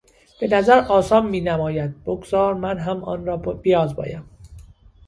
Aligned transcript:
به 0.41 0.47
نظر 0.47 0.79
آسان 0.85 1.25
مینماید 1.25 2.03
بگذار 2.03 2.53
من 2.53 2.77
هم 2.77 3.03
آن 3.03 3.25
را 3.25 3.37
بیازمایم. 3.37 4.29